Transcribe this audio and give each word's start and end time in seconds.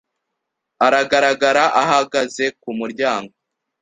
Aragaragara 0.85 1.63
ahagaze 1.81 2.45
ku 2.61 2.69
muryango. 2.79 3.33